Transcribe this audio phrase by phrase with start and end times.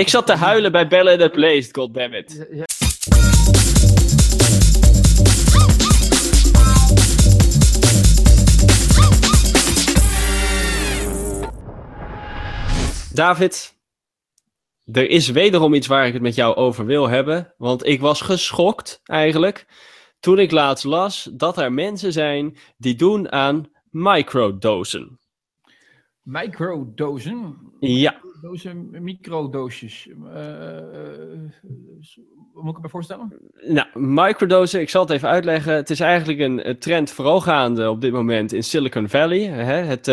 [0.00, 2.46] Ik zat te huilen bij Bella in the Place, goddammit.
[2.50, 2.64] Ja,
[13.12, 13.74] David,
[14.92, 17.54] er is wederom iets waar ik het met jou over wil hebben.
[17.56, 19.66] Want ik was geschokt eigenlijk
[20.20, 25.18] toen ik laatst las dat er mensen zijn die doen aan microdosen.
[26.22, 27.58] Microdosen.
[27.80, 30.08] Ja, Dozen, microdoosjes.
[30.34, 31.40] Eh, eh,
[32.52, 33.50] wat moet ik me voorstellen?
[33.66, 35.74] nou, microdosen, ik zal het even uitleggen.
[35.74, 40.06] Het is eigenlijk een, trend vooralgaande op dit moment in Silicon Valley, hè, het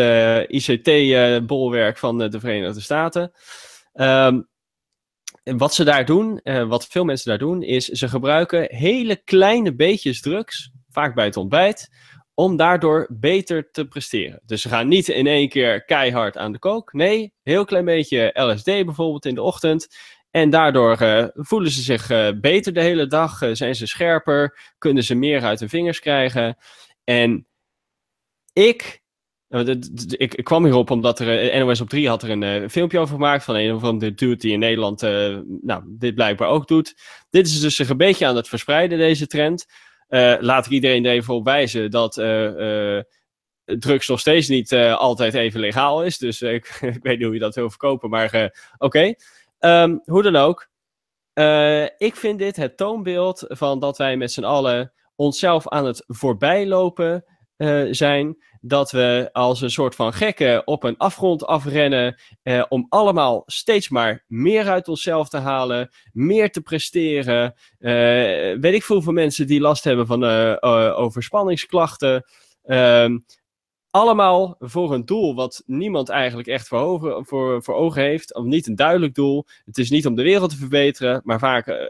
[0.50, 3.32] ICT-bolwerk van eh, de Verenigde Staten.
[3.92, 4.40] Ehm,
[5.48, 9.16] en wat ze daar doen, eh, wat veel mensen daar doen, is ze gebruiken hele
[9.16, 11.90] kleine beetjes drugs, vaak bij het ontbijt,
[12.38, 14.40] om daardoor beter te presteren.
[14.46, 16.92] Dus ze gaan niet in één keer keihard aan de kook.
[16.92, 19.88] Nee, heel klein beetje LSD bijvoorbeeld in de ochtend.
[20.30, 24.58] En daardoor eh, voelen ze zich eh, beter de hele dag, eh, zijn ze scherper,
[24.78, 26.56] kunnen ze meer uit hun vingers krijgen.
[27.04, 27.46] En
[28.52, 29.02] ik,
[30.08, 33.54] ik, kwam hierop omdat er, NOS op 3 had er een filmpje over gemaakt van
[33.54, 35.00] een of andere dude die in Nederland
[35.62, 36.94] nou, dit blijkbaar ook doet.
[37.30, 39.66] Dit is dus zich een beetje aan het verspreiden, deze trend.
[40.08, 43.04] Eh, laat ik iedereen er even op wijzen dat eh, eh,
[43.64, 46.18] drugs nog steeds niet altijd even legaal is.
[46.18, 49.14] Dus ik, ik weet niet hoe je dat wil verkopen, maar oké.
[49.58, 50.68] Ehm, hoe dan ook.
[51.98, 57.24] Ik vind dit het toonbeeld van dat wij met z'n allen onszelf aan het voorbijlopen
[57.58, 58.36] eh, zijn.
[58.60, 62.20] Dat we als een soort van gekken op een afgrond afrennen.
[62.42, 65.90] eh, om allemaal steeds maar meer uit onszelf te halen.
[66.12, 67.54] Meer te presteren.
[67.78, 67.90] Eh,
[68.60, 70.24] weet ik veel hoeveel mensen die last hebben van
[70.94, 72.24] overspanningsklachten.
[72.64, 73.18] Ehm,
[73.90, 78.34] allemaal voor een doel wat niemand eigenlijk echt voor, ogen- voor, voor ogen heeft.
[78.34, 79.44] Of niet een duidelijk doel.
[79.64, 81.88] Het is niet om de wereld te verbeteren, maar vaak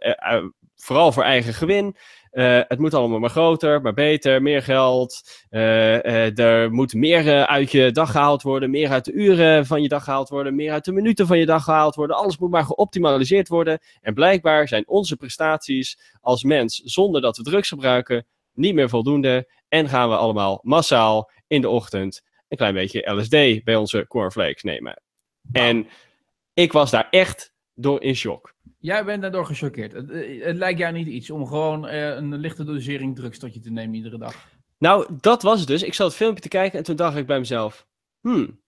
[0.76, 1.96] vooral voor eigen gewin.
[2.38, 5.30] Eh, het moet allemaal maar groter, maar beter, meer geld.
[5.48, 9.82] Eh, eh, er moet meer uit je dag gehaald worden, meer uit de uren van
[9.82, 12.16] je dag gehaald worden, meer uit de minuten van je dag gehaald worden.
[12.16, 13.78] Alles moet maar geoptimaliseerd worden.
[14.00, 19.48] En blijkbaar zijn onze prestaties als mens, zonder dat we drugs gebruiken, niet meer voldoende.
[19.68, 24.62] En gaan we allemaal massaal in de ochtend een klein beetje LSD bij onze cornflakes
[24.62, 25.02] nemen.
[25.52, 25.86] En
[26.54, 28.54] ik was daar echt door in shock.
[28.78, 29.92] Jij bent daardoor gechoqueerd.
[29.92, 33.54] Het, eh, het lijkt jou niet iets om gewoon eh, een lichte dosering drugs tot
[33.54, 34.48] je te nemen iedere dag.
[34.78, 35.82] Nou, dat was het dus.
[35.82, 37.86] Ik zat het filmpje te kijken en toen dacht ik bij mezelf:
[38.20, 38.60] hmm,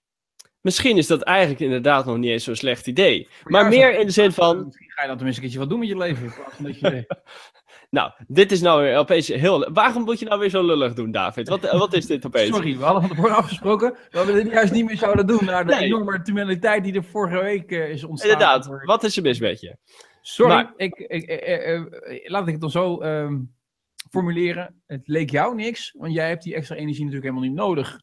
[0.61, 3.29] misschien is dat eigenlijk inderdaad nog niet eens zo'n slecht idee.
[3.45, 5.79] Maar meer in de zin van: Misschien ga je dan tenminste een keertje wat doen
[5.79, 6.25] met je leven.
[6.25, 7.07] In plaats van dat je...
[7.91, 9.73] nou, dit is nou weer opeens heel.
[9.73, 11.49] Waarom moet je nou weer zo lullig doen, David?
[11.49, 12.49] Wat, wat is dit opeens?
[12.57, 15.45] Sorry, we hadden van tevoren afgesproken dat we dit juist niet meer zouden doen.
[15.45, 15.85] Naar de Nee.
[15.85, 18.31] enorme tumuliteit die er vorige week eh, is ontstaan.
[18.31, 19.77] Inderdaad, wat is er mis met je?
[20.23, 21.85] Sorry, Maar- ik, ik, eh, eh, eh,
[22.31, 23.39] laat ik het dan zo ehm,
[24.11, 24.83] formuleren.
[24.87, 28.01] Het leek jou niks, want jij hebt die extra energie natuurlijk helemaal niet nodig.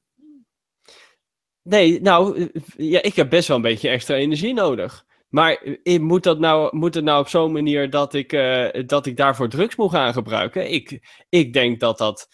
[1.61, 5.05] Nee, nou, eh, ja, ik heb best wel een beetje extra energie nodig.
[5.37, 9.17] Maar moet, dat nou, moet het nou op zo'n manier dat ik, eh, dat ik
[9.17, 10.71] daarvoor drugs moet gaan gebruiken?
[10.71, 10.99] Ik,
[11.29, 12.29] ik denk dat dat.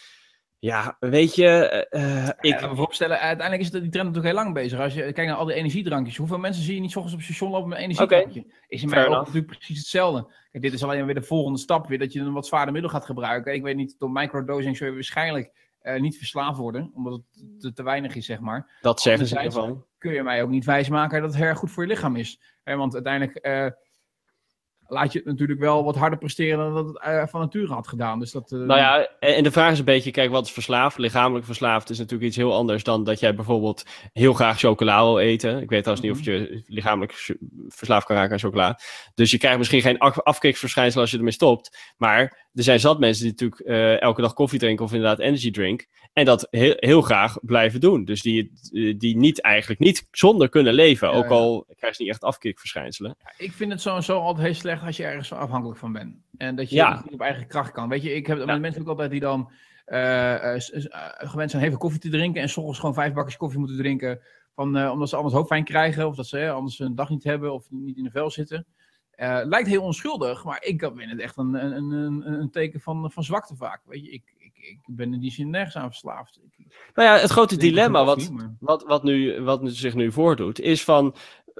[0.59, 1.47] Ja, weet je.
[1.47, 4.53] eh, eh, Ik ik, kan me voorstellen, uiteindelijk is het, die trend natuurlijk heel lang
[4.53, 4.79] bezig.
[4.79, 6.17] Als je kijkt naar al die energiedrankjes.
[6.17, 8.45] Hoeveel mensen zie je niet 's ochtends op het station lopen met een energiedrankje?
[8.67, 10.33] Is in mijn ogen natuurlijk precies hetzelfde.
[10.51, 12.91] Kijk, dit is alleen weer de volgende stap weer, dat je een wat zwaarder middel
[12.91, 13.53] gaat gebruiken.
[13.53, 15.51] Ik weet niet, door microdosing zul je waarschijnlijk
[15.97, 18.77] niet verslaafd worden, omdat het te, te weinig is, zeg maar.
[18.81, 19.85] dat zeggen ze ervan.
[20.03, 22.39] Kun je mij ook niet wijsmaken dat het heel erg goed voor je lichaam is.
[22.63, 23.67] Want uiteindelijk eh,
[24.87, 27.87] laat je het natuurlijk wel wat harder presteren dan dat het eh, van nature had
[27.87, 28.19] gedaan.
[28.19, 30.97] Dus dat, eh, Nou ja, en de vraag is een beetje, kijk, wat is verslaafd?
[30.97, 35.19] Lichamelijk verslaafd is natuurlijk iets heel anders dan dat jij bijvoorbeeld heel graag chocola wil
[35.19, 35.61] eten.
[35.61, 37.33] Ik weet trouwens niet of je lichamelijk ch-
[37.67, 38.79] verslaafd kan raken aan chocola.
[39.15, 41.93] Dus je krijgt misschien geen af- afkiksverschijnsel als je ermee stopt.
[41.97, 45.51] Maar er zijn zat mensen die natuurlijk eh, elke dag koffie drinken of inderdaad energy
[45.51, 45.85] drink.
[46.13, 48.05] En dat heel, heel graag blijven doen.
[48.05, 48.51] Dus die,
[48.97, 51.07] die niet eigenlijk niet zonder kunnen leven.
[51.09, 51.29] Ja, ook ja.
[51.29, 53.15] al krijg je niet echt afkikverschijnselen.
[53.37, 56.15] Ik vind het sowieso altijd heel slecht als je ergens van afhankelijk van bent.
[56.37, 57.01] En dat je Ja.
[57.03, 57.89] niet op eigen kracht kan.
[57.89, 58.45] Weet je, ik heb Ja.
[58.45, 59.51] met mensen ook altijd die dan
[59.85, 62.41] eh, eh, eh, gewend zijn veel koffie te drinken.
[62.41, 64.19] En soms gewoon vijf bakjes koffie moeten drinken.
[64.55, 66.07] Van, eh, omdat ze anders hoofdpijn krijgen.
[66.07, 67.53] Of dat ze eh, anders een dag niet hebben.
[67.53, 68.65] Of niet in de vel zitten.
[69.13, 70.43] Eh, lijkt heel onschuldig.
[70.43, 73.81] Maar ik vind het echt een, een, een, een teken van, van zwakte vaak.
[73.85, 76.39] Weet je, ik, ik, ik ben in die zin nergens aan verslaafd.
[76.93, 80.83] Nou ja, het grote dilemma wat, wat, wat, nu, wat nu zich nu voordoet, is
[80.83, 81.15] van.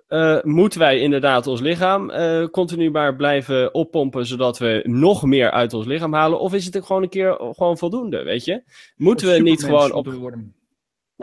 [0.07, 5.51] eh, moeten wij inderdaad ons lichaam eh, continu maar blijven oppompen, zodat we nog meer
[5.51, 6.39] uit ons lichaam halen?
[6.39, 8.63] Of is het gewoon een keer gewoon voldoende, weet je?
[8.95, 10.07] Moeten we niet gewoon op...
[10.13, 10.56] worden.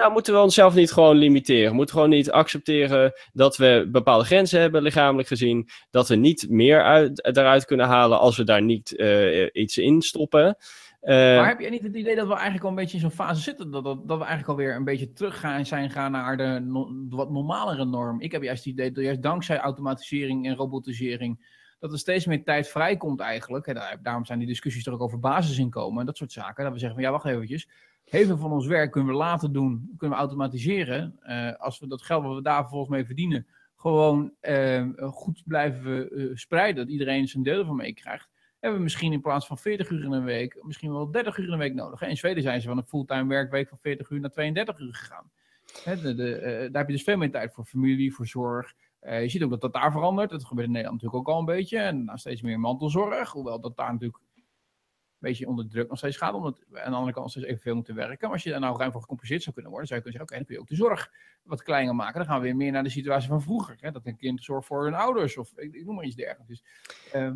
[0.00, 1.74] Nou, moeten we onszelf niet gewoon limiteren?
[1.74, 5.68] Moeten we gewoon niet accepteren dat we bepaalde grenzen hebben, lichamelijk gezien?
[5.90, 10.02] Dat we niet meer uit, eruit kunnen halen als we daar niet uh, iets in
[10.02, 10.56] stoppen?
[11.02, 13.10] Uh, maar heb je niet het idee dat we eigenlijk al een beetje in zo'n
[13.10, 13.70] fase zitten?
[13.70, 16.66] Dat, dat, we eigenlijk alweer een beetje terug gaan zijn gaan naar de
[17.08, 18.20] wat normalere norm?
[18.20, 22.44] Ik heb juist het idee dat juist dankzij automatisering en robotisering dat er steeds meer
[22.44, 23.66] tijd vrijkomt eigenlijk.
[23.66, 26.64] En daarom zijn die discussies er ook over basisinkomen en dat soort zaken.
[26.64, 27.68] Dat we zeggen van ja, wacht eventjes.
[28.10, 31.18] Heel veel van ons werk kunnen we laten doen, kunnen we automatiseren.
[31.22, 33.46] Uh, als we dat geld wat we daar vervolgens mee verdienen,
[33.76, 36.84] gewoon uh, goed blijven uh, spreiden.
[36.84, 38.28] Dat iedereen zijn deel ervan meekrijgt.
[38.60, 41.46] Hebben we misschien in plaats van 40 uur in een week, misschien wel 30 uur
[41.46, 42.02] in een week nodig.
[42.02, 45.30] In Zweden zijn ze van een fulltime werkweek van 40 uur naar 32 uur gegaan.
[45.84, 48.74] de, daar heb je dus veel meer tijd voor familie, voor zorg.
[49.00, 50.30] Je ziet ook dat dat daar verandert.
[50.30, 51.78] Dat gebeurt in Nederland natuurlijk ook al een beetje.
[51.78, 53.30] En nou, steeds meer mantelzorg.
[53.30, 54.22] Hoewel dat daar natuurlijk
[55.20, 56.34] beetje onder druk nog steeds gaat.
[56.34, 58.18] Omdat aan de andere kant steeds evenveel moeten werken.
[58.20, 60.38] Maar als je daar nou ruim voor gecompenseerd zou kunnen worden, zou je kunnen zeggen:
[60.38, 61.12] oké, dan kun je ook de zorg
[61.42, 62.14] wat kleiner maken.
[62.14, 63.76] Dan gaan we weer meer naar de situatie van vroeger.
[63.80, 63.90] Hè?
[63.90, 66.48] Dat een kind zorgt voor hun ouders of ik, noem maar iets dergelijks.
[66.48, 66.64] Dus,
[67.14, 67.30] uh...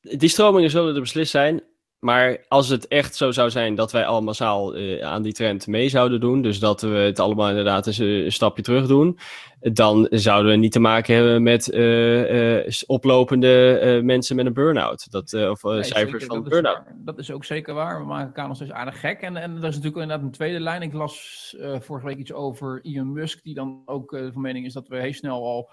[0.00, 1.62] Die stromingen zullen er beslist zijn.
[2.04, 5.66] Maar als het echt zo zou zijn dat wij allemaal massaal uh, aan die trend
[5.66, 9.18] mee zouden doen, dus dat we het allemaal inderdaad eens een stapje terug doen,
[9.60, 15.10] dan zouden we niet te maken hebben met uh, uh, oplopende mensen met een burn-out.
[15.10, 16.82] Dat, of nee, cijfers zeker, van burn-out.
[16.94, 18.00] Dat is ook zeker waar.
[18.00, 19.20] We maken elkaar nog steeds aardig gek.
[19.20, 20.82] En, en er is natuurlijk inderdaad een tweede lijn.
[20.82, 24.88] Ik las vorige week iets over Elon Musk, die dan ook van mening is dat
[24.88, 25.70] we heel snel al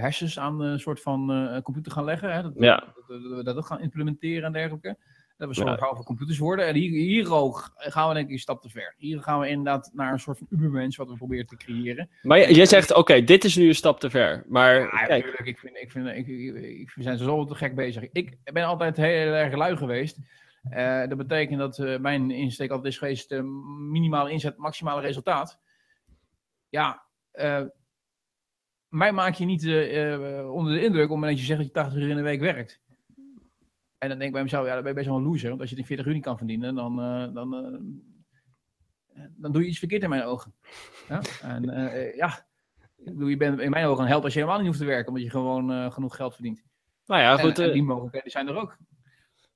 [0.00, 2.34] hersens aan een soort van computer gaan leggen.
[2.34, 2.42] Hè?
[2.42, 2.76] Dat, ja.
[3.06, 4.96] dat, dat, we dat ook gaan implementeren en dergelijke.
[5.36, 5.86] Dat we zorgen ja.
[5.86, 6.66] over computers worden.
[6.66, 8.94] En hier, hier ook gaan we denk ik een stap te ver.
[8.96, 12.08] Hier gaan we inderdaad naar een soort van ubermens wat we proberen te creëren.
[12.22, 14.44] Maar jij zegt, oké, dit is nu een stap te ver.
[14.48, 15.24] Maar ja, kijk.
[15.24, 18.02] Natuurlijk, ik vind, ik vind, ik, ik, we zijn zo te gek bezig.
[18.12, 20.18] Ik ben altijd heel, erg lui geweest.
[20.70, 23.42] Uh, dat betekent dat uh, mijn insteek altijd is geweest uh,
[23.90, 25.60] minimale inzet, maximale resultaat.
[26.68, 27.02] Ja,
[28.88, 29.62] mij maak je niet
[30.46, 32.22] onder de indruk op het moment dat je zegt dat je 80 uur in de
[32.22, 32.80] week werkt.
[34.04, 35.48] En dan denk ik bij mezelf, ja, dan ben je best wel een loser.
[35.48, 39.62] Want als je in 40 uur niet kan verdienen, dan, uh, dan, uh, dan doe
[39.62, 40.54] je iets verkeerd in mijn ogen.
[41.08, 41.22] Ja?
[41.42, 42.46] En uh, ja,
[43.18, 45.22] je bent in mijn ogen een held als je helemaal niet hoeft te werken, omdat
[45.22, 46.62] je gewoon genoeg geld verdient.
[47.06, 47.58] Nou ja, goed.
[47.58, 48.76] En, en die mogelijkheden zijn er ook.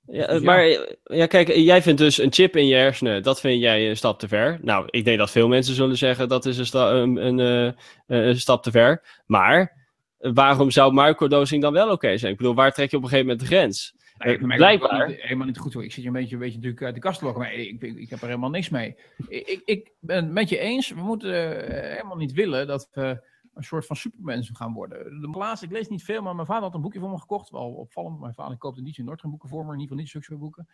[0.06, 0.64] Ja, dus maar
[1.04, 1.26] ja.
[1.26, 4.28] kijk, jij vindt dus een chip in je hersenen, dat vind jij een stap te
[4.28, 4.58] ver.
[4.62, 7.74] Nou, ik denk dat veel mensen zullen zeggen dat is een, sta een, een,
[8.06, 9.22] een stap te ver.
[9.26, 9.76] Maar
[10.18, 12.32] waarom zou microdosing dan wel oké okay zijn?
[12.32, 13.94] Ik bedoel, waar trek je op een gegeven moment de grens?
[14.18, 15.08] Nee, uh, blijkbaar.
[15.08, 15.84] Niet, helemaal niet goed hoor.
[15.84, 17.82] Ik zit je een beetje, een beetje natuurlijk uit de kast te lokken, maar ik,
[17.82, 18.96] ik, ik, heb er helemaal niks mee.
[19.28, 20.88] Ik, ik ben het met je eens.
[20.88, 25.20] We moeten uh, helemaal niet willen dat we een soort van supermensen gaan worden.
[25.20, 27.50] De laatste, ik lees niet veel, maar mijn vader had een boekje voor me gekocht.
[27.50, 28.20] Wel opvallend.
[28.20, 30.68] Mijn vader koopt niet in Noordrijn boeken voor me, in ieder geval niet zulke boeken.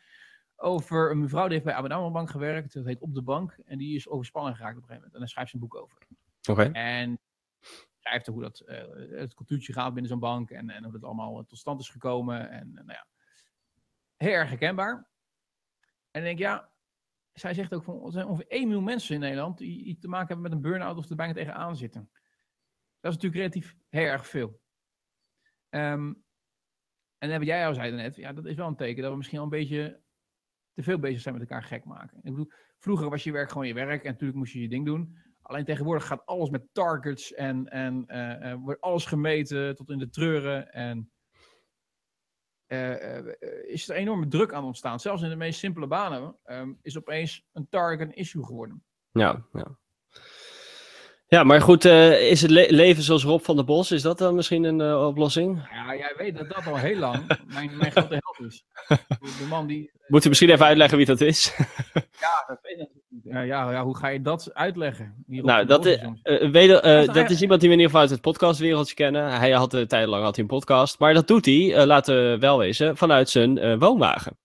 [0.57, 2.75] Over een mevrouw die heeft bij ABN Bank gewerkt.
[2.75, 3.59] Dat heet Op de Bank.
[3.65, 5.15] En die is overspannen geraakt op een gegeven moment.
[5.15, 5.99] En daar schrijft ze een boek over.
[6.49, 6.51] Oké.
[6.51, 6.71] Okay.
[6.73, 7.19] En
[7.99, 10.51] schrijft hoe dat, uh, het cultuurtje gaat binnen zo'n bank.
[10.51, 12.51] En, en hoe dat allemaal tot stand is gekomen.
[12.51, 13.07] En nou ja,
[14.25, 15.09] heel erg herkenbaar.
[16.11, 16.73] En denk ja,
[17.33, 20.09] zij zegt ook van, er zijn ongeveer 1 miljoen mensen in Nederland die, die te
[20.09, 22.11] maken hebben met een burn-out of er bijna tegenaan zitten.
[23.01, 24.61] Dat is natuurlijk relatief heel erg veel.
[25.71, 26.25] Um,
[27.19, 29.39] en dan jij al zei net, ja, dat is wel een teken dat we misschien
[29.39, 30.03] al een beetje
[30.73, 32.17] te veel bezig zijn met elkaar gek maken.
[32.17, 34.87] Ik bedoel, vroeger was je werk gewoon je werk en natuurlijk moest je je ding
[34.87, 35.17] doen.
[35.43, 39.99] Alleen tegenwoordig gaat alles met targets en, en uh, uh, wordt alles gemeten tot in
[39.99, 40.73] de treuren.
[40.73, 41.13] En
[43.67, 45.01] is er enorme druk aan ontstaan.
[45.01, 48.85] Zelfs in de meest simpele banen um, is opeens een target een issue geworden.
[49.13, 49.79] Ja, ja.
[51.27, 54.19] Ja, maar goed, uh, is het le leven zoals Rob van der Bos, is dat
[54.19, 55.69] dan misschien een uh, oplossing?
[55.71, 58.65] Ja, jij weet dat dat al heel lang mijn, mijn grote held is.
[59.39, 59.91] De man die...
[60.07, 61.57] Moet u misschien even uitleggen wie dat is?
[61.95, 62.89] ja, dat weet ik
[63.25, 65.25] ja, ja, ja, hoe ga je dat uitleggen?
[65.27, 66.69] Nou, dat, is, uh, weet,
[67.15, 69.39] dat is iemand die we in ieder geval uit het podcastwereldje kennen.
[69.39, 72.39] Hij had een tijd lang had hij een podcast, maar dat doet hij, laten we
[72.39, 74.39] wel wezen, vanuit zijn woonwagen.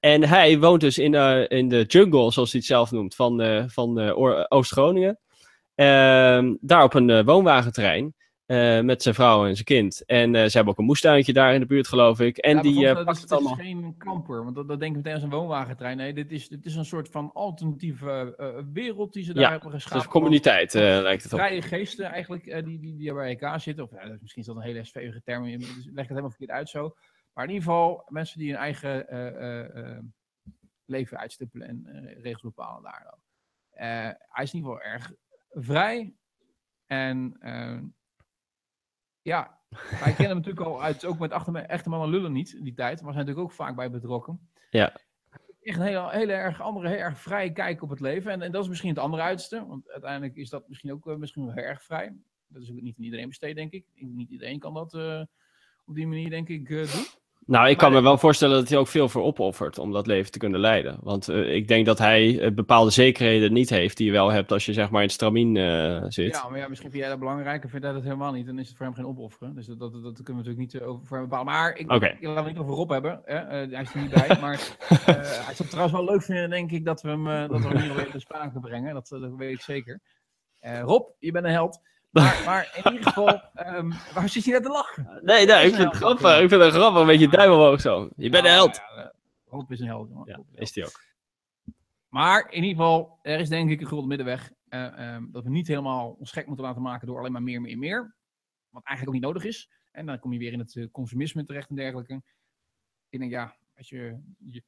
[0.00, 1.14] en hij woont dus in,
[1.48, 4.14] in de jungle, zoals hij het zelf noemt, van, van
[4.48, 5.18] Oost-Groningen.
[5.78, 8.14] Uh, daar op een woonwagenterrein.
[8.48, 10.04] Uh, met zijn vrouw en zijn kind.
[10.04, 12.36] En uh, ze hebben ook een moestuintje daar in de buurt, geloof ik.
[12.36, 13.56] En ja, die uh, pakt het allemaal.
[13.56, 15.96] Het is geen kamper, want dat, dat denk ik meteen als een woonwagentrein.
[15.96, 18.34] Nee, dit is, dit is een soort van alternatieve
[18.72, 19.98] wereld die ze daar ja, hebben geschapen.
[19.98, 21.38] Het is een communiteit, lijkt het op.
[21.38, 23.84] Vrije geesten eigenlijk, die, die, die bij elkaar zitten.
[23.84, 23.90] Of
[24.20, 26.94] misschien is dat een hele svevige term, dus leg het helemaal verkeerd uit zo.
[27.32, 29.06] Maar in ieder geval mensen die hun eigen
[30.84, 33.14] leven uitstippelen en regels bepalen daar.
[34.28, 35.12] hij is in ieder geval erg
[35.50, 36.14] vrij.
[36.86, 37.38] En
[39.22, 42.74] ja, wij kennen hem natuurlijk al uit, ook met achter, echte mannen lullen niet, die
[42.74, 43.02] tijd.
[43.02, 44.48] Maar zijn natuurlijk ook vaak bij betrokken.
[44.70, 44.92] Ja.
[45.62, 48.32] echt een hele, hele erg andere, heel erg vrije kijk op het leven.
[48.32, 49.66] En, en dat is misschien het andere uiterste.
[49.66, 52.16] Want uiteindelijk is dat misschien ook uh, misschien wel heel erg vrij.
[52.46, 53.84] Dat is ook niet aan iedereen besteed, denk ik.
[53.94, 55.22] Niet iedereen kan dat uh,
[55.84, 57.04] op die manier, denk ik, uh, doen.
[57.48, 60.32] Nou, ik kan me wel voorstellen dat hij ook veel voor opoffert om dat leven
[60.32, 60.98] te kunnen leiden.
[61.02, 64.52] Want uh, ik denk dat hij uh, bepaalde zekerheden niet heeft die je wel hebt
[64.52, 66.34] als je zeg maar in het stramien uh, zit.
[66.34, 68.46] Ja, maar ja, misschien vind jij dat belangrijk en vind jij dat helemaal niet.
[68.46, 69.54] Dan is het voor hem geen opofferen.
[69.54, 71.52] Dus dat, dat, dat kunnen we natuurlijk niet over voor hem bepalen.
[71.52, 72.16] Maar ik, okay.
[72.20, 73.20] ik laat het niet over Rob hebben.
[73.24, 73.36] Hè?
[73.36, 74.38] hij is er niet bij.
[74.40, 77.68] maar hij zou het trouwens wel leuk vinden, denk ik, dat we hem, dat we
[77.68, 78.94] hem hier weer de sprake brengen.
[78.94, 80.00] Dat, dat weet ik zeker.
[80.60, 81.80] Rob, je bent een held.
[82.10, 85.20] Maar, maar, in ieder geval, um, waar zit je net te lachen?
[85.22, 86.40] Nee, nee, ik vind het grappig.
[86.40, 88.08] Ik vind het grappig, een beetje duim omhoog zo.
[88.16, 88.76] Je bent een held.
[88.76, 89.12] Ja,
[89.46, 90.08] Rob is een held.
[90.08, 90.26] jongen.
[90.26, 91.00] Ja, is die ook.
[92.08, 94.52] Maar in ieder geval, er is denk ik een gulden middenweg.
[94.68, 97.60] Uh, um, dat we niet helemaal ons gek moeten laten maken door alleen maar meer,
[97.60, 98.14] meer, meer.
[98.68, 99.70] Wat eigenlijk ook niet nodig is.
[99.92, 102.22] En dan kom je weer in het uh, consumisme terecht en dergelijke.
[103.08, 104.62] Ik denk, ja, als je, je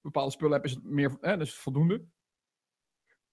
[0.00, 2.04] bepaalde spullen hebt, is het meer, eh, dus voldoende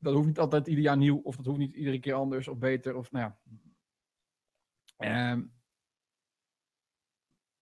[0.03, 2.57] dat hoeft niet altijd ieder jaar nieuw, of dat hoeft niet iedere keer anders of
[2.57, 2.95] beter.
[2.95, 3.31] Of, nou
[4.97, 5.31] ja.
[5.31, 5.53] Um,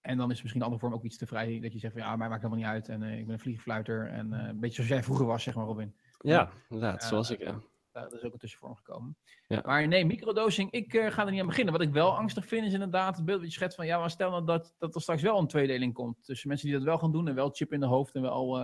[0.01, 1.59] en dan is misschien een andere vorm ook iets te vrij.
[1.59, 2.89] Dat je zegt van ja, mij maakt helemaal niet uit.
[2.89, 4.07] En uh, ik ben een vliegenfluiter.
[4.07, 5.95] En uh, een beetje zoals jij vroeger was, zeg maar, Robin.
[6.19, 7.01] Ja, inderdaad.
[7.01, 7.61] Uh, zoals ik, ja.
[7.91, 9.17] Dat is ook een tussenvorm gekomen.
[9.47, 9.61] Ja.
[9.65, 11.73] Maar nee, microdosing, ik ga er niet aan beginnen.
[11.73, 13.85] Wat ik wel angstig vind is inderdaad het beeld dat je schetst van...
[13.85, 16.23] Ja, maar stel nou dat, dat er straks wel een tweedeling komt.
[16.23, 18.15] Tussen mensen die dat wel gaan doen en wel chip in de hoofd...
[18.15, 18.55] en wel,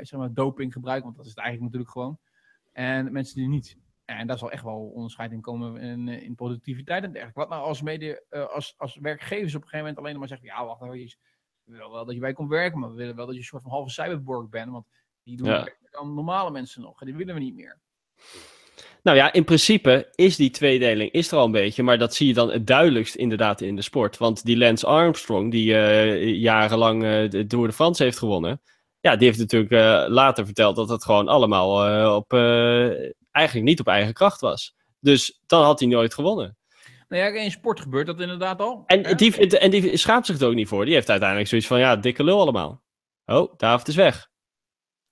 [0.00, 1.04] zeg maar, doping gebruiken.
[1.04, 2.18] Want dat is het eigenlijk natuurlijk gewoon.
[2.76, 3.76] En mensen die niet.
[4.04, 7.40] En daar zal echt wel onderscheid in komen in, in productiviteit en dergelijke.
[7.40, 10.46] Wat nou als, mede, uh, als, als werkgevers op een gegeven moment alleen maar zeggen:
[10.46, 11.18] ja, wacht even,
[11.64, 13.46] we willen wel dat je bij komt werken, maar we willen wel dat je een
[13.46, 14.70] soort van halve cyberborg bent.
[14.70, 14.86] Want
[15.22, 15.68] die doen ja.
[15.90, 17.00] dan normale mensen nog.
[17.00, 17.80] En die willen we niet meer.
[19.02, 22.26] Nou ja, in principe is die tweedeling is er al een beetje, maar dat zie
[22.26, 24.18] je dan het duidelijkst inderdaad in de sport.
[24.18, 28.60] Want die Lance Armstrong, die uh, jarenlang uh, de Tour de France heeft gewonnen,
[29.06, 33.66] ja, die heeft natuurlijk uh, later verteld dat het gewoon allemaal uh, op, uh, eigenlijk
[33.66, 34.74] niet op eigen kracht was.
[35.00, 36.56] Dus dan had hij nooit gewonnen.
[37.08, 38.82] Nou ja, in sport gebeurt dat inderdaad al.
[38.86, 40.84] En, die, en die schaamt zich er ook niet voor.
[40.84, 42.82] Die heeft uiteindelijk zoiets van, ja, dikke lul allemaal.
[43.24, 44.28] Oh, David is weg.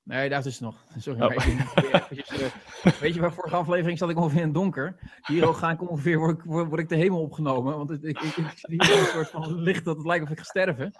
[0.04, 0.84] Nee, daar is het nog.
[0.98, 1.30] Sorry, oh.
[1.30, 4.96] eventjes, uh, weet je, waar vorige aflevering zat ik ongeveer in het donker.
[5.26, 7.76] Hier ga ik ongeveer, word ik, word, ik de hemel opgenomen.
[7.76, 10.44] Want ik, ik, zie hier een soort van licht dat het lijkt of ik ga
[10.44, 10.92] sterven.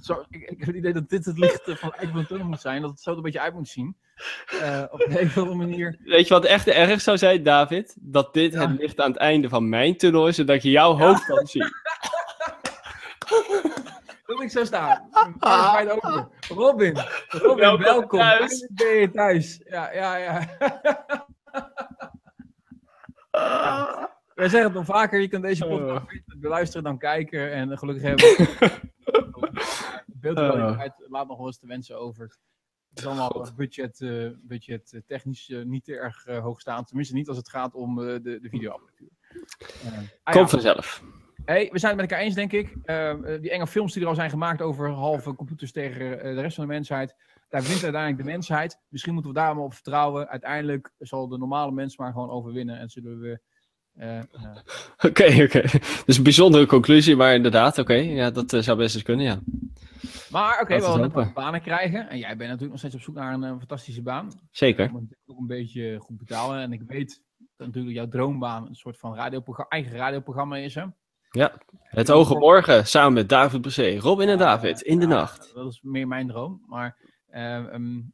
[0.00, 2.82] Zo, ik, ik heb het idee dat dit het licht van Eikelen Tunnel moet zijn.
[2.82, 3.96] Dat het zo een beetje uit moet zien.
[4.54, 5.98] Uh, op een andere manier.
[6.04, 7.96] Weet je wat echt erg zou zijn, David?
[8.00, 8.68] Dat dit ja.
[8.68, 11.34] het licht aan het einde van mijn tunnel is, zodat je jouw hoofd ja.
[11.34, 11.70] kan zien.
[14.30, 15.08] dat ik zo sta.
[15.38, 15.80] Ah.
[15.88, 16.28] open.
[16.48, 16.96] Robin,
[17.28, 17.84] Robin, welkom.
[17.84, 18.18] welkom.
[18.18, 18.68] Thuis.
[18.72, 19.60] Ben je thuis?
[19.64, 20.48] Ja, ja, ja.
[23.32, 24.18] ja.
[24.34, 27.52] Wij zeggen het nog vaker, je kan deze podcast beter beluisteren dan kijken.
[27.52, 28.80] En gelukkig hebben we
[30.20, 32.38] beeldkwaliteit laat nog wel eens te wensen over.
[32.88, 36.84] Het is allemaal budget, uh, budget uh, technisch uh, niet te erg hoog staan.
[36.84, 39.10] Tenminste niet als het gaat om de, de videoapparatuur.
[40.22, 40.56] Ah, Komt ja.
[40.56, 41.02] vanzelf.
[41.44, 42.76] Hey, we zijn het met elkaar eens, denk ik.
[42.84, 46.40] Uh, die enge films die er al zijn gemaakt over halve computers tegen uh, de
[46.40, 47.14] rest van de mensheid.
[47.48, 48.78] Daar wint uiteindelijk de mensheid.
[48.88, 50.28] Misschien moeten we daar maar op vertrouwen.
[50.28, 52.78] Uiteindelijk zal de normale mens maar gewoon overwinnen.
[52.78, 53.40] En zullen we.
[54.00, 54.20] Oké, uh,
[54.96, 55.06] oké.
[55.06, 55.80] Okay, okay.
[56.06, 57.92] Dus een bijzondere conclusie, maar inderdaad, oké.
[57.92, 58.06] Okay.
[58.06, 59.40] Ja, dat zou best eens kunnen, ja.
[60.30, 62.08] Maar oké, we willen net banen krijgen.
[62.08, 64.30] En jij bent natuurlijk nog steeds op zoek naar een, fantastische baan.
[64.50, 64.84] Zeker.
[64.84, 66.60] Je moet ook een beetje goed betalen.
[66.60, 67.22] En ik weet
[67.56, 70.74] dat natuurlijk jouw droombaan een soort van radioprogramma, eigen radioprogramma is.
[70.74, 70.84] Hè?
[71.30, 73.96] Ja, het ogen morgen samen met David Bressé.
[73.96, 75.50] Robin en David in de nacht.
[75.54, 76.64] Dat is meer mijn droom.
[76.66, 76.96] Maar
[77.30, 78.12] uh, um,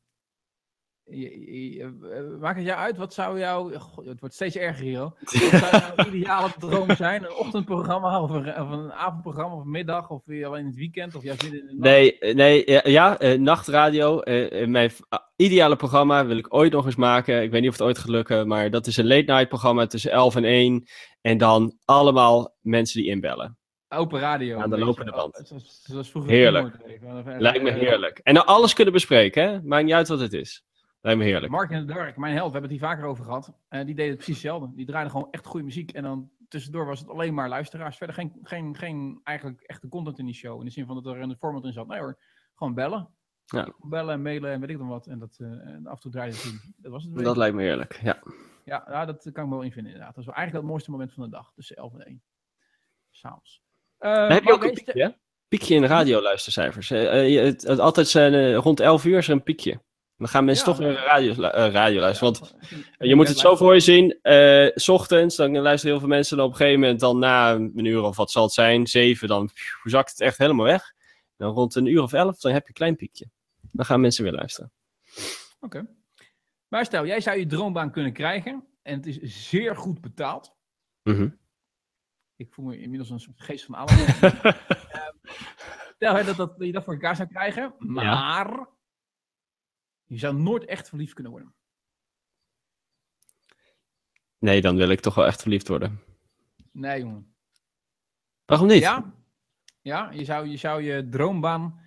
[1.08, 2.96] je, je, maakt het jou uit?
[2.96, 3.70] Wat zou jouw.
[4.04, 5.00] Het wordt steeds erger hier.
[5.00, 7.24] Wat zou jouw ideale droom zijn?
[7.24, 10.10] Een ochtendprogramma of een, of een avondprogramma of een middag?
[10.10, 11.14] Of alleen in het weekend?
[11.14, 12.20] Of juist midden in de nacht?
[12.20, 14.20] Nee, nee ja, ja uh, nachtradio.
[14.24, 14.90] Uh, mijn
[15.36, 17.42] ideale programma wil ik ooit nog eens maken.
[17.42, 18.48] Ik weet niet of het ooit gaat lukken.
[18.48, 20.84] Maar dat is een late night programma tussen 11 en 1.
[21.20, 23.58] En dan allemaal mensen die inbellen.
[23.88, 24.58] Open radio.
[24.58, 25.40] Aan de lopende band.
[25.44, 26.76] Zoals, zoals vroeger heerlijk.
[27.38, 28.18] Lijkt me heerlijk.
[28.22, 29.62] En dan alles kunnen bespreken, hè?
[29.62, 30.64] Maakt niet uit wat het is.
[31.06, 31.52] Lijkt me heerlijk.
[31.52, 33.52] Mark in the Dark, mijn held, we hebben het hier vaker over gehad.
[33.70, 34.74] Uh, die deden het precies hetzelfde.
[34.74, 35.92] Die draaiden gewoon echt goede muziek.
[35.92, 37.96] En dan tussendoor was het alleen maar luisteraars.
[37.96, 40.58] Verder geen, geen, geen eigenlijk echte content in die show.
[40.58, 41.86] In de zin van dat er een format in zat.
[41.86, 42.18] Nee hoor,
[42.54, 43.08] gewoon bellen.
[43.44, 43.72] Ja.
[43.78, 45.06] Bellen en mailen en weet ik dan wat.
[45.06, 47.24] En dat, uh, en af en toe draaide het Dat was het.
[47.24, 48.22] Dat lijkt me heerlijk, ja.
[48.64, 50.14] Ja, nou, dat kan ik me wel invinden inderdaad.
[50.14, 51.52] Dat is wel eigenlijk het mooiste moment van de dag.
[51.54, 52.22] Tussen 11 en 1.
[53.10, 53.62] S'avonds.
[54.00, 55.16] Uh, heb je ook een piekje?
[55.48, 56.90] Piekje in de radioluistercijfers.
[56.90, 59.80] Uh, het, het, altijd zijn, rond 11 uur is er een piekje.
[60.18, 62.34] Dan gaan mensen ja, toch weer radio, uh, radio luisteren.
[62.34, 64.18] Ja, want je moet het zo voor je zien.
[64.22, 66.36] Uh, s ochtends, dan luisteren heel veel mensen.
[66.36, 69.28] Dan op een gegeven moment, dan na een uur of wat zal het zijn, zeven,
[69.28, 70.94] dan pff, zakt het echt helemaal weg.
[71.36, 73.28] Dan rond een uur of elf, dan heb je een klein piekje.
[73.72, 74.72] Dan gaan mensen weer luisteren.
[75.60, 75.86] Oké.
[76.68, 80.54] Maar stel, jij zou je droombaan kunnen krijgen en het is zeer goed betaald.
[81.02, 81.28] Mhm.
[82.36, 83.98] Ik voel me inmiddels een soort geest van Alan.
[84.06, 85.14] Ehm,
[85.94, 88.68] stel hè, dat, dat je dat voor elkaar zou krijgen, maar
[90.06, 91.54] je zou nooit echt verliefd kunnen worden.
[94.38, 96.00] Nee, dan wil ik toch wel echt verliefd worden.
[96.72, 97.34] Nee, jongen.
[98.44, 98.82] Waarom niet?
[98.82, 99.14] Ja,
[99.82, 101.80] ja je, zou, je zou je droombaan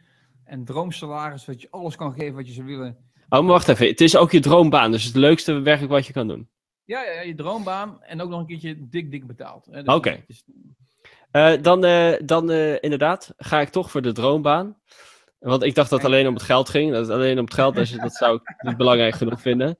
[0.43, 3.11] en droomsalaris, dat je alles kan geven wat je zou willen.
[3.29, 3.87] Oh, maar wacht even.
[3.87, 6.49] Het is ook je droombaan, dus het leukste werk wat je kan doen.
[6.83, 9.71] Ja, ja, je droombaan en ook nog een keertje dik, dik betaald.
[9.71, 10.23] Dus Oké.
[10.27, 10.43] is-
[11.31, 14.77] Eh, dan eh, dan eh, inderdaad ga ik toch voor de droombaan.
[15.39, 16.91] Want ik dacht dat het alleen om het geld ging.
[16.91, 19.79] Dat het alleen om het geld dat zou ik niet belangrijk genoeg vinden.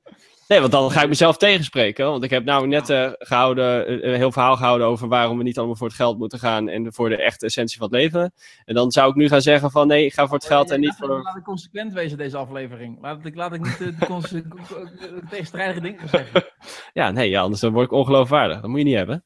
[0.50, 2.06] Nee, want dan ga ik mezelf tegenspreken.
[2.06, 5.42] Want ik heb nou net eh, gehouden, eh, een heel verhaal gehouden over waarom we
[5.42, 8.32] niet allemaal voor het geld moeten gaan en voor de echte essentie van het leven.
[8.64, 10.80] En dan zou ik nu gaan zeggen van nee, ik ga voor het geld en
[10.80, 11.22] niet voor...
[11.22, 12.98] Laat ik consequent wezen deze aflevering.
[13.00, 13.94] Laat ik, laat ik niet de,
[14.98, 16.44] de tegenstrijdige dingen zeggen.
[16.92, 18.60] Ja, nee, ja, anders dan word ik ongeloofwaardig.
[18.60, 19.24] Dat moet je niet hebben.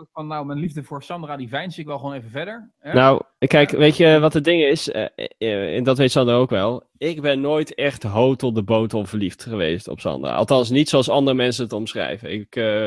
[0.00, 2.72] Eigenlijk van, nou, mijn liefde voor Sandra, die vijns ik wel gewoon even verder.
[2.78, 2.92] Hè?
[2.92, 4.90] Nou, kijk, weet je wat het ding is?
[4.90, 5.06] Eh,
[5.38, 6.88] eh, en dat weet Sander ook wel.
[6.96, 10.30] Ik ben nooit echt hotel de botel verliefd geweest op Sander.
[10.30, 12.32] Althans, niet zoals andere mensen het omschrijven.
[12.32, 12.84] Ik, eh,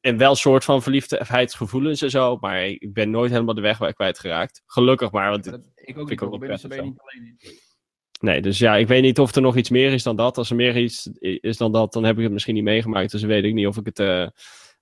[0.00, 4.62] en wel soort van verliefdheidsgevoelens en zo, maar ik ben nooit helemaal de weg kwijtgeraakt.
[4.66, 7.58] Gelukkig maar, want dat, ik ook niet, ik ook ben je niet alleen in.
[8.20, 10.38] Nee, dus ja, ik weet niet of er nog iets meer is dan dat.
[10.38, 13.10] Als er meer iets is dan dat, dan heb ik het misschien niet meegemaakt.
[13.10, 14.26] Dus weet ik niet of ik het, eh,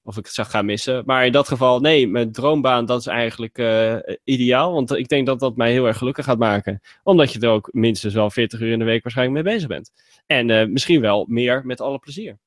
[0.08, 1.02] of ik het zou gaan missen.
[1.06, 4.72] Maar in dat geval, nee, mijn droombaan, dat is eigenlijk eh, ideaal.
[4.72, 6.80] Want ik denk dat dat mij heel erg gelukkig gaat maken.
[7.02, 9.92] Omdat je er ook minstens wel 40 uur in de week waarschijnlijk mee bezig bent.
[10.26, 12.38] En eh, misschien wel meer met alle plezier.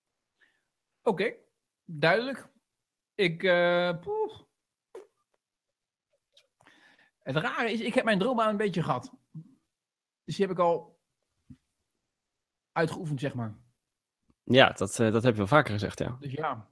[1.03, 1.33] Oké,
[1.85, 2.47] duidelijk.
[3.15, 3.97] Ik, eh.
[7.23, 9.11] Het rare is, ik heb mijn droombaan een beetje gehad.
[10.23, 10.99] Dus die heb ik al
[12.71, 13.55] uitgeoefend, zeg maar.
[14.43, 16.17] Ja, dat, dat heb je wel vaker gezegd, ja.
[16.19, 16.69] Dus ja,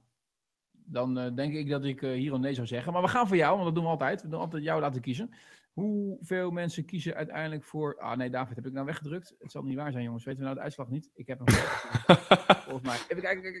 [0.90, 2.92] dan eh, denk ik dat ik eh, hier een nee zou zeggen.
[2.92, 4.22] Maar we gaan voor jou, want dat doen we altijd.
[4.22, 5.30] We doen altijd jou laten kiezen.
[5.72, 7.98] Hoeveel mensen kiezen uiteindelijk voor...
[7.98, 9.34] Ah nee, David, heb ik nou weggedrukt?
[9.38, 10.24] Het zal niet waar zijn, jongens.
[10.24, 11.10] Weten we nou de uitslag niet?
[11.14, 11.48] Ik heb hem
[12.66, 12.98] volgens mij.
[13.08, 13.54] Even kijken.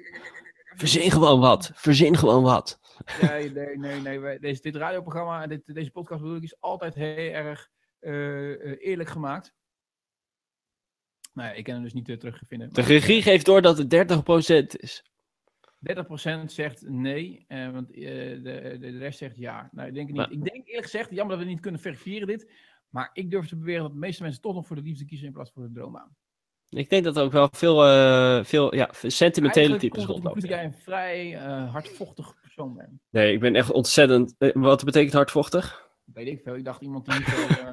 [0.76, 1.70] Verzin gewoon wat.
[1.74, 2.80] Verzin gewoon wat.
[3.20, 4.00] Nee, nee, nee.
[4.00, 4.20] nee.
[4.20, 9.08] wij- Deze, dit radioprogramma, dit, deze podcast bedoel ik, is altijd heel erg eh, eerlijk
[9.08, 9.54] gemaakt.
[11.32, 12.72] Nou ja, ik kan hem dus niet uh, terugvinden.
[12.72, 13.94] De regie geeft door dat het
[14.74, 15.04] 30% is.
[15.80, 19.68] 30% zegt nee, eh, want eh, de, de, rest zegt ja.
[19.72, 20.38] Nou, ik denk het niet.
[20.38, 22.50] Ik denk eerlijk gezegd, jammer dat we niet kunnen verifiëren dit,
[22.88, 25.26] maar ik durf te beweren dat de meeste mensen toch nog voor de liefde kiezen
[25.26, 26.16] in plaats van voor de droombaan.
[26.68, 30.40] Ik denk dat er ook wel veel, eh, veel ja, sentimentele Eigenlijk types rondlopen.
[30.40, 32.90] dat jij een vrij eh, hardvochtig persoon bent.
[33.10, 34.34] Nee, ik ben echt ontzettend.
[34.38, 35.88] eh, Wat betekent hardvochtig?
[36.04, 36.54] Weet ik veel.
[36.54, 37.24] Ik dacht iemand die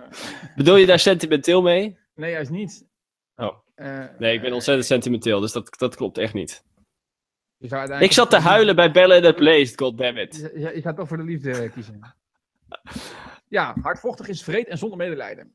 [0.56, 1.98] Bedoel je daar sentimenteel mee?
[2.15, 2.88] Nee, juist niet.
[3.36, 3.58] Oh.
[4.17, 6.63] Nee, ik ben ontzettend sentimenteel, dus dat, dat klopt echt niet.
[7.58, 10.36] Je zou uiteindelijk- Ik zat te huilen bij Bella in the Place, goddammit.
[10.36, 12.15] Je, je, je gaat toch voor de liefde eh, kiezen.
[13.48, 15.52] Ja, hardvochtig is vreed en zonder medelijden.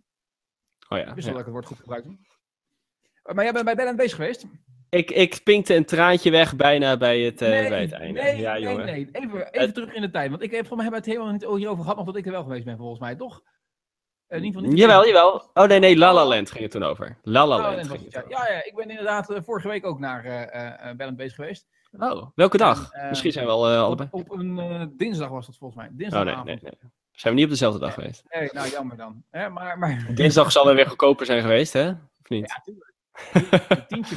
[0.89, 1.15] Oh Ik ja.
[1.15, 1.33] wist ja.
[1.33, 2.17] wel dat ik het woord goed gebruikte.
[3.23, 4.45] Eh, Maar jij bent bij Ben bezig geweest?
[4.89, 8.21] Ik, ik pinkte een traantje weg bijna bij het, eh, nee, bij het einde.
[8.21, 8.85] nee, ja, nee, jongen.
[8.85, 9.09] nee.
[9.13, 10.31] Even, even terug in de tijd.
[10.31, 12.43] Want ik heb van mij het helemaal niet hierover gehad, nog dat ik er wel
[12.43, 13.43] geweest ben, volgens mij, toch?
[14.29, 14.79] In ieder geval niet.
[14.79, 15.51] Jawel, jawel.
[15.55, 17.19] Oh nee, nee, La La Land ging het toen over.
[17.23, 18.25] La La Land nee, het ja.
[18.29, 21.67] ja, ja, ik ben inderdaad vorige week ook naar eh Ben bezig geweest.
[21.99, 22.93] Oh, welke dag?
[22.93, 24.09] En, eh, Misschien zijn we al eh, Op, allebei.
[24.13, 25.89] op een eh, dinsdag was dat volgens mij.
[25.91, 26.45] Oh Dinsdagavond.
[26.47, 26.91] nee, nee, nee.
[27.11, 28.25] Zijn we niet op dezelfde dag geweest?
[28.29, 29.25] Nee, nou jammer dan.
[29.31, 31.89] Hè, maar, maar Dinsdag zal er weer goedkoper zijn geweest, hè?
[31.91, 32.49] Of niet?
[32.49, 32.95] Ja, tuurlijk.
[33.69, 34.17] Een tientje.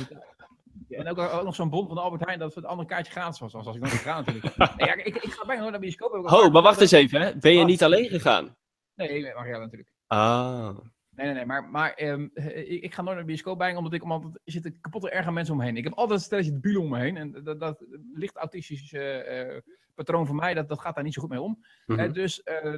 [0.88, 3.12] Ja, en ook, ook nog zo'n bon van de Albert Heijn dat het andere kaartje
[3.12, 3.54] gratis was.
[3.54, 4.58] Als, ik nog niet ga natuurlijk.
[4.78, 6.26] Nee, ja, ik, ik ga bijna nooit naar de bioscoop.
[6.26, 7.36] Al Oh, maar wacht eens even, hè?
[7.38, 8.56] Ben je niet alleen gegaan?
[8.96, 9.90] Nee, Marielle natuurlijk.
[10.08, 10.78] Ah.
[11.16, 11.46] Nee, nee, nee.
[11.46, 14.24] Maar, maar ehm, eh, ik, ik ga nooit naar de bioscoop bij, omdat ik omdat
[14.24, 15.78] er zitten kapotte erg aan mensen omheen.
[15.78, 17.18] Ik heb altijd een stelletje debielen om me heen.
[17.18, 19.58] En dat, dat licht autistisch eh,
[19.96, 21.66] patroon van mij, dat, dat gaat daar niet zo goed mee om.
[21.86, 22.12] Mhm.
[22.12, 22.78] Dus eh,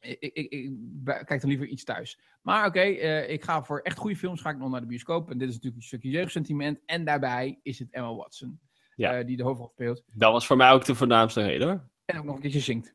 [0.00, 0.72] ik, ik, ik,
[1.04, 2.20] kijk dan liever iets thuis.
[2.42, 5.30] Maar oké, eh, ik ga voor echt goede films ga ik nog naar de bioscoop.
[5.30, 6.80] En dit is natuurlijk een stukje jeugdsentiment.
[6.84, 8.60] En daarbij is het Emma Watson,
[8.94, 9.22] Ja.
[9.22, 10.02] die de hoofdrol speelt.
[10.06, 11.88] Dat was voor mij ook de voornaamste reden, hoor.
[12.04, 12.94] En ook nog een keertje zingt.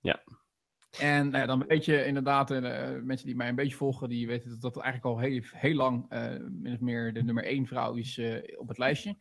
[0.00, 0.22] Ja.
[1.00, 2.60] En nou ja, dan weet je inderdaad, eh,
[3.02, 6.06] mensen die mij een beetje volgen, die weten dat dat eigenlijk al heel, heel lang
[6.08, 9.16] eh, min of meer de nummer één vrouw is eh, op het lijstje.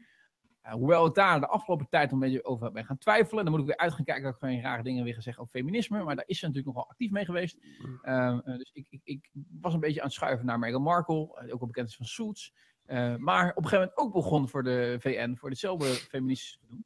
[0.61, 3.43] Eh, hoewel ik daar de afgelopen tijd een beetje over ben gaan twijfelen.
[3.43, 5.43] Dan moet ik weer uit gaan kijken dat ik geen rare dingen weer ga zeggen
[5.43, 6.03] over feminisme.
[6.03, 7.57] Maar daar is ze natuurlijk nogal actief mee geweest.
[8.01, 9.29] Eh, eh, dus ik, ik, ik
[9.61, 11.39] was een beetje aan het schuiven naar Meghan Markle.
[11.41, 12.53] eh, ook al bekend is van Suits.
[12.85, 15.35] Eh, maar op een gegeven moment ook begon voor de VN.
[15.35, 16.85] Voor hetzelfde feministische te doen.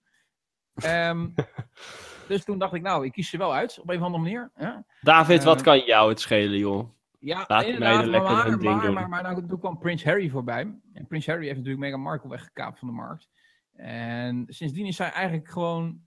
[0.83, 1.27] Ehm,
[2.27, 3.79] dus toen dacht ik, nou, ik kies ze wel uit.
[3.81, 4.51] Op een of andere manier.
[4.57, 4.85] Ja?
[5.01, 6.89] David, wat Eh, kan jou het schelen, joh?
[7.19, 10.29] Ja, Laat inderdaad, lekker maar, hun ding maar, maar, maar, nou, toen kwam Prins Harry
[10.29, 10.73] voorbij.
[10.93, 13.29] En Prins Harry heeft natuurlijk Meghan Markle weggekaapt van de markt.
[13.75, 16.01] En sindsdien is zij eigenlijk gewoon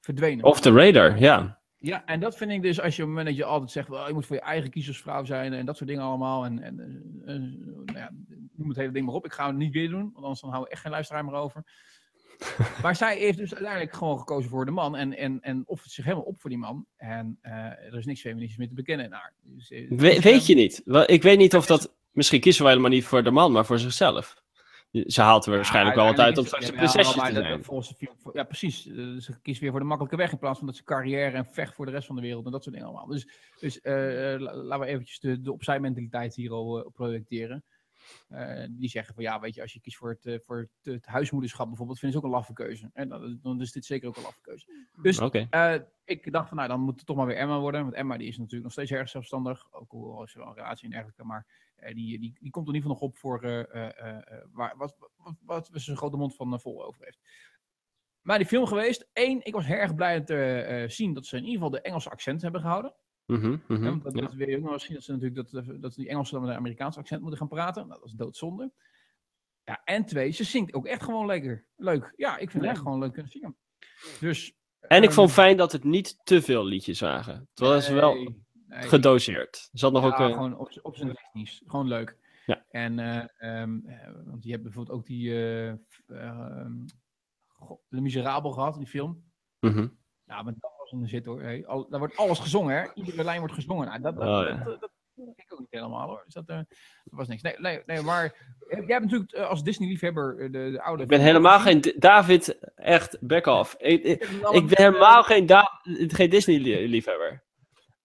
[0.00, 0.44] verdwenen.
[0.44, 1.58] Off the radar, ja.
[1.76, 3.88] Ja, en dat vind ik dus als je op het moment dat je altijd zegt,
[3.88, 6.44] wel, je moet voor je eigen kiezersvrouw zijn en dat soort dingen allemaal.
[6.44, 6.80] En, en
[7.24, 7.40] eh, eh,
[7.84, 8.10] nou ja,
[8.56, 9.24] noem het hele ding maar op.
[9.24, 11.34] Ik ga het niet weer doen, want anders dan houden we echt geen luisteraar meer
[11.34, 11.62] over.
[12.82, 16.04] maar zij heeft dus uiteindelijk gewoon gekozen voor de man en, en, en offert zich
[16.04, 16.86] helemaal op voor die man.
[16.96, 19.32] En eh, er is niks feministisch meer te bekennen in haar.
[19.42, 20.82] Dus, eh, We- dus, weet je niet.
[20.84, 21.94] Wel, Ik weet niet of dat...
[22.10, 24.42] Misschien kiezen we helemaal niet voor de man, maar voor zichzelf.
[25.06, 27.64] Ze haalt er waarschijnlijk wel wat uit om straks een prinsesje te zijn.
[27.64, 27.94] Volgens
[28.32, 28.86] ja, precies.
[28.88, 31.44] Eh, ze kiest weer voor de makkelijke weg in plaats van dat ze carrière en
[31.46, 33.06] vecht voor de rest van de wereld en dat soort dingen allemaal.
[33.06, 33.28] Dus,
[33.60, 37.64] dus la- laten we eventjes de, de opzij mentaliteit hier al projecteren.
[38.28, 40.94] Eh, die zeggen van ja, weet je, als je kiest voor het, eh, voor het,
[40.94, 42.90] het huismoederschap bijvoorbeeld, vinden ze ook een laffe keuze.
[42.92, 44.88] En dan, dan is dit zeker ook een laffe keuze.
[45.02, 47.82] Dus eh, ik dacht van nou, dan moet het toch maar weer Emma worden.
[47.82, 49.72] Want Emma die is natuurlijk nog steeds erg zelfstandig.
[49.72, 51.24] Ook al is ze wel een relatie en dergelijke.
[51.24, 53.40] Maar die, die, die komt er in ieder geval nog op voor
[54.52, 57.20] waar, wat, wat, wat ze een grote mond van vol over heeft.
[58.20, 59.08] Maar die film geweest.
[59.12, 62.10] Eén, ik was heel erg blij te zien dat ze in ieder geval de Engelse
[62.10, 62.94] accent hebben gehouden.
[63.30, 64.20] Mhm, Hè, want dat, ja.
[64.20, 66.50] dat wil je ook nog zien dat ze natuurlijk dat, dat die Engelsen dan met
[66.52, 67.86] een Amerikaans accent moeten gaan praten.
[67.86, 68.72] Nou, dat is doodzonde.
[69.64, 71.64] Ja, en twee, ze zingt ook echt gewoon lekker.
[71.76, 72.12] Leuk.
[72.16, 73.56] Ja, ik vind het echt gewoon leuk kunnen zingen.
[74.20, 74.54] Dus.
[74.80, 77.34] En ik ehm, vond fijn dat het niet te veel liedjes waren.
[77.50, 78.34] Het was wel nee,
[78.68, 79.68] gedoseerd.
[79.72, 80.32] Er zat nog ook een...
[80.32, 81.62] gewoon op, op zijn technisch.
[81.66, 82.16] Gewoon leuk.
[82.46, 82.64] Ja.
[82.70, 86.72] En, eh, ehm, eh, want je hebt bijvoorbeeld ook die, eh, f- eh, ehm,
[87.46, 89.24] God, Miserabel gehad, die film.
[89.60, 89.88] Mhm.
[90.24, 90.54] Nou, maar
[90.92, 91.42] een zit hoor.
[91.42, 92.88] Hey, al, daar wordt alles gezongen, hè?
[92.94, 93.86] Iedere lijn wordt gezongen.
[93.86, 94.64] Nou, dat, dat, Oh, dat, ja.
[94.64, 94.90] dat,
[95.36, 96.22] ik ook niet helemaal hoor.
[96.24, 96.66] Dus dat, eh, dat
[97.04, 97.42] was niks.
[97.42, 98.32] Nee, nee, nee maar eh,
[98.68, 101.02] jij hebt natuurlijk eh, als Disney-liefhebber de, de oude.
[101.02, 101.94] Ik ben helemaal geen...
[101.98, 103.74] David, echt, back off.
[103.78, 107.42] Ik, ik, ben helemaal geen, Da- geen Disney-liefhebber.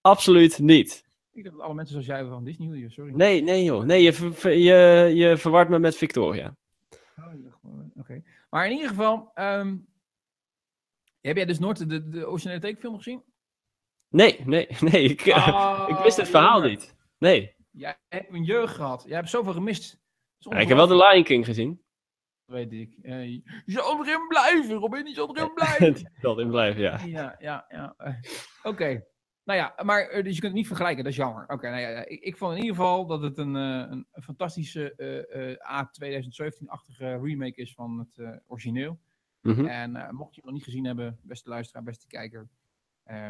[0.01, 1.03] Absoluut niet.
[1.33, 3.13] Ik dacht dat alle mensen zoals jij van Disney hielden, sorry.
[3.13, 3.83] Nee, nee joh.
[3.83, 6.55] Nee, je, ver- je, je verwart me met Victoria.
[7.17, 7.33] Oh,
[7.95, 8.23] Oké.
[8.49, 9.75] Maar in ieder geval, ehm,
[11.27, 13.23] heb jij dus nooit de, de originele tekenfilm gezien?
[14.09, 15.03] Nee, nee, nee.
[15.03, 16.69] Ik, Oh, ik wist het verhaal jammer.
[16.69, 16.95] niet.
[17.17, 17.55] Nee.
[17.71, 19.03] Jij hebt een jeugd gehad.
[19.07, 19.91] Jij hebt zoveel gemist.
[20.37, 21.83] Dat is Ja, ik heb wel de Lion King gezien.
[22.45, 22.97] Weet ik.
[23.01, 25.05] Eh, je zal erin blijven, Robin.
[25.07, 26.11] Je zal erin blijven.
[26.21, 26.99] Dat in blijven, ja.
[27.05, 27.93] ja, ja, ja.
[27.97, 28.13] eh,
[28.63, 29.05] Oké.
[29.43, 31.03] Nou ja, maar eh, dus je kunt het niet vergelijken.
[31.03, 31.43] Dat is jammer.
[31.47, 34.95] Oké, nou ja, ik, ik vond in ieder geval dat het een, eh, een, fantastische
[34.95, 38.37] eh, eh, A2017-achtige remake is van het eh,
[39.45, 39.65] Mhm.
[39.65, 42.49] En eh, mocht je het nog niet gezien hebben, beste luisteraar, beste kijker,
[43.03, 43.29] eh,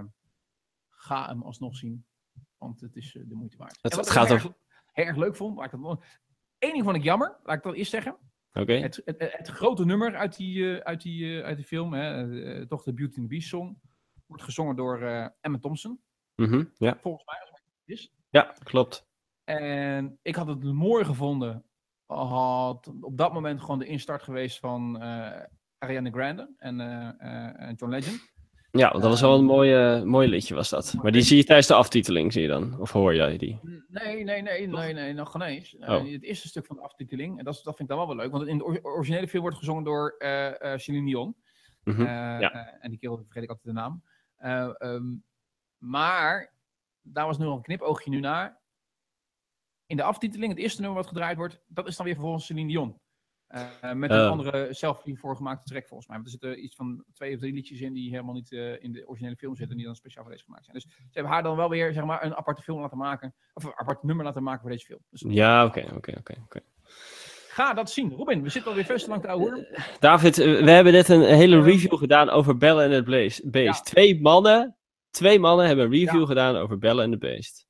[0.89, 2.05] ga hem alsnog zien.
[2.57, 3.77] Want het is eh, de moeite waard.
[3.81, 4.47] Het- het ik gaat heel erg,
[4.91, 6.03] heel erg leuk vond, laat ik dat
[6.59, 8.17] Eén ding vond ik jammer, laat ik dat eerst zeggen.
[8.53, 8.73] Oké.
[8.73, 12.93] Het, het, het grote nummer uit die, uit die, uit die film, hè, toch de
[12.93, 13.79] Beauty and the Beast song,
[14.25, 15.01] wordt gezongen door
[15.41, 16.01] Emma Thompson,
[16.35, 16.97] Mhm, Ja.
[17.01, 18.13] volgens mij, als het is.
[18.29, 19.07] ja, klopt.
[19.43, 21.65] En ik had het mooi gevonden,
[22.05, 25.01] had op dat moment gewoon de instart geweest van
[25.77, 28.33] Ariana Grande en eh, eh, en John Legend.
[28.71, 30.93] Ja, dat was wel een mooie, mooi liedje was dat.
[31.01, 32.79] Maar die zie je tijdens de aftiteling, zie je dan?
[32.79, 33.59] Of hoor jij die?
[33.87, 35.75] Nee, nee, nee, nee, nee, nog geen eens.
[35.77, 36.11] Eh, Oh.
[36.11, 38.31] het eerste stuk van de aftiteling, en dat, dat vind ik dan wel wel leuk,
[38.31, 41.35] want in de or- originele film wordt gezongen door eh eh Celine Dion.
[41.83, 42.01] Mhm.
[42.01, 42.05] Eh,
[42.39, 42.51] ja.
[42.53, 44.03] eh, en die kerel vergeet ik altijd de naam.
[44.35, 45.05] Eh, ehm,
[45.77, 46.53] maar
[47.01, 48.57] daar was nu al een knipoogje nu naar.
[49.85, 52.67] In de aftiteling, het eerste nummer wat gedraaid wordt, dat is dan weer vervolgens Celine
[52.67, 52.99] Dion.
[53.55, 56.17] Eh, met een andere zelf hiervoor gemaakte track volgens mij.
[56.17, 58.91] Want er zitten iets van twee of drie liedjes in die helemaal niet eh, in
[58.91, 59.77] de originele film zitten.
[59.77, 60.75] Die dan speciaal voor deze gemaakt zijn.
[60.77, 63.33] Dus ze hebben haar dan wel weer zeg maar, een aparte film laten maken.
[63.53, 64.99] Of een apart nummer laten maken voor deze film.
[65.09, 66.35] Dus Ja, oké, oké, oké.
[66.43, 66.59] oké.
[67.47, 68.11] ga dat zien.
[68.11, 69.95] Robin, we zitten alweer te lang te.
[69.99, 73.41] David, eh, we hebben net een hele review gedaan over Belle en het Beest.
[73.51, 73.71] Ja.
[73.71, 74.77] Twee mannen,
[75.09, 76.25] twee mannen hebben een review Ja.
[76.25, 77.64] gedaan over Belle en de Beest.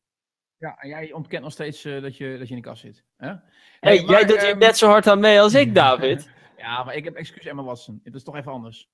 [0.65, 3.03] Ja, en jij ontkent nog steeds eh, dat, je, dat je in de kast zit.
[3.17, 3.27] Hè?
[3.27, 3.39] Hey,
[3.79, 6.29] Hey, jij doet hier ehm, net zo hard aan mee als ik, David.
[6.57, 7.99] Ja, maar ik heb excuus Emma Watson.
[8.03, 8.89] Het is toch even anders.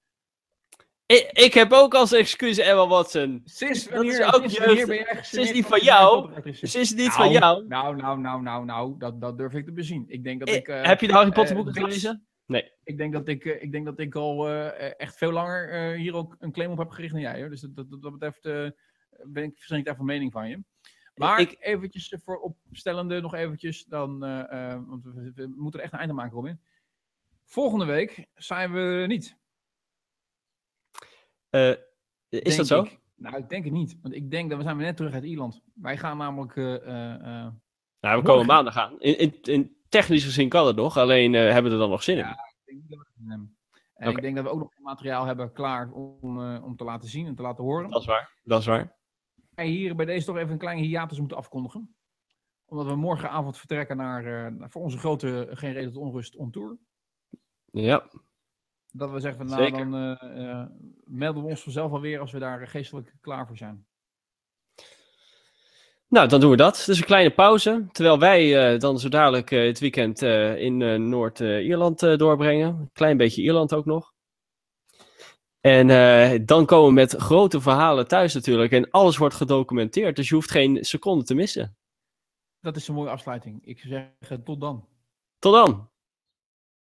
[1.05, 3.41] ik, ik heb ook als excuus Emma Watson.
[3.45, 4.65] Sinds Dat is wanneer, ook sinds jeugd.
[4.65, 6.33] wanneer ben jij Sinds gestudeerd die als van jou.
[6.33, 7.67] het niet Nou, van jou?
[7.67, 10.05] Nou, nou, nou, nou, nou, dat, dat durf ik te bezien.
[10.07, 10.67] Ik denk dat Eh, ik...
[10.67, 12.25] eh, heb je de Harry Potter boeken gelezen?
[12.83, 16.51] Ik denk dat ik, ik, denk dat ik al echt veel langer hier ook een
[16.51, 17.39] claim op heb gericht dan jij.
[17.39, 17.49] Hoor.
[17.49, 18.69] Dus dat, dat, dat betreft eh,
[19.23, 20.59] ben ik verschillend daar van mening van je.
[21.21, 25.85] Maar Ik- eventjes voor opstellende nog eventjes, dan, eh, eh, want we, we moeten er
[25.85, 26.59] echt een einde maken, Robin.
[27.45, 29.37] Volgende week zijn we er niet.
[31.49, 31.77] Eh, is
[32.29, 32.83] denk dat zo?
[32.83, 32.99] ik.
[33.15, 33.97] Nou, ik denk het niet.
[34.01, 35.61] Want ik denk dat we zijn net terug uit Ierland.
[35.73, 36.55] Wij gaan namelijk...
[36.55, 38.99] Nou, we komen maandag aan.
[38.99, 42.17] In, in, in, technisch gezien kan het nog, alleen hebben we er dan nog zin
[42.17, 42.25] in.
[42.65, 43.55] ik denk dat we zin.
[43.93, 47.25] En ik denk dat we ook nog materiaal hebben klaar om, om te laten zien
[47.27, 47.89] en te laten horen.
[47.89, 48.31] Dat is waar.
[48.43, 48.99] Dat is waar.
[49.55, 51.95] Hier bij deze toch even een kleine hiatus moeten afkondigen.
[52.65, 56.77] Omdat we morgenavond vertrekken naar, eh, voor onze grote Geen Reden tot Onrust on Tour.
[57.71, 58.09] Ja,
[58.91, 59.89] Dat we zeggen van nou, Zeker.
[59.91, 60.67] dan eh, eh,
[61.03, 63.85] melden we ons vanzelf alweer als we daar geestelijk klaar voor zijn.
[66.07, 66.83] nou dan doen we dat.
[66.85, 67.87] Dus een kleine pauze.
[67.91, 72.67] Terwijl wij eh, dan zo dadelijk eh, het weekend eh, in eh, Noord-Ierland eh, doorbrengen.
[72.79, 74.13] Een klein beetje Ierland ook nog.
[75.61, 78.71] En eh, dan komen we met grote verhalen thuis natuurlijk.
[78.71, 80.15] En alles wordt gedocumenteerd.
[80.15, 81.77] Dus je hoeft geen seconde te missen.
[82.59, 83.65] Dat is een mooie afsluiting.
[83.65, 84.87] Ik zou zeggen tot dan.
[85.39, 85.90] Tot dan!